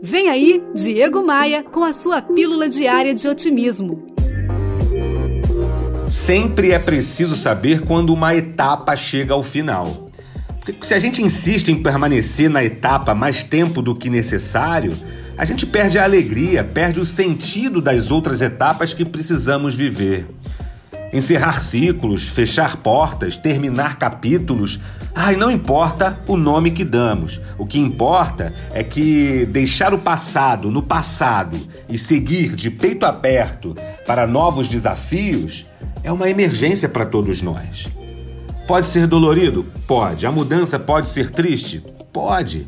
[0.00, 4.06] Vem aí, Diego Maia, com a sua pílula diária de otimismo.
[6.08, 10.08] Sempre é preciso saber quando uma etapa chega ao final.
[10.60, 14.92] Porque se a gente insiste em permanecer na etapa mais tempo do que necessário,
[15.36, 20.26] a gente perde a alegria, perde o sentido das outras etapas que precisamos viver.
[21.12, 24.78] Encerrar ciclos, fechar portas, terminar capítulos.
[25.14, 27.40] Ai, não importa o nome que damos.
[27.56, 31.58] O que importa é que deixar o passado no passado
[31.88, 33.74] e seguir de peito aberto
[34.06, 35.66] para novos desafios
[36.02, 37.88] é uma emergência para todos nós.
[38.66, 39.64] Pode ser dolorido?
[39.86, 40.26] Pode.
[40.26, 41.82] A mudança pode ser triste?
[42.12, 42.66] Pode.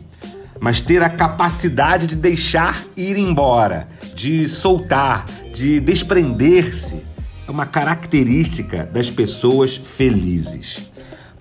[0.59, 7.03] Mas ter a capacidade de deixar ir embora, de soltar, de desprender-se
[7.51, 10.91] uma característica das pessoas felizes.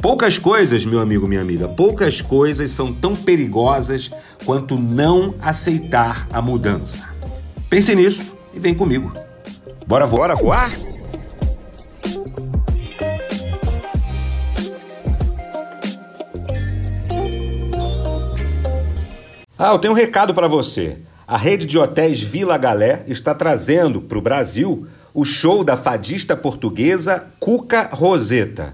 [0.02, 4.10] Poucas coisas, meu amigo, minha amiga, poucas coisas são tão perigosas
[4.46, 7.08] quanto não aceitar a mudança.
[7.70, 9.12] Pense nisso e vem comigo.
[9.86, 10.70] Bora voar, voar?
[19.58, 21.00] Ah, eu tenho um recado para você.
[21.28, 24.88] A rede de hotéis Vila Galé está trazendo para o Brasil
[25.20, 28.74] o show da fadista portuguesa Cuca Roseta.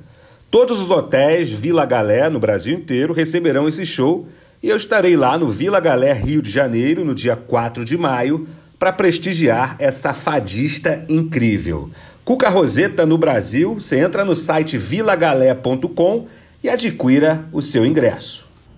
[0.51, 4.27] Todos os hotéis Vila Galé no Brasil inteiro receberão esse show
[4.61, 8.47] e eu estarei lá no Vila Galé, Rio de Janeiro, no dia 4 de maio,
[8.77, 11.89] para prestigiar essa fadista incrível.
[12.23, 16.27] Cuca Roseta no Brasil, você entra no site vilagalé.com
[16.63, 18.44] e adquira o seu ingresso.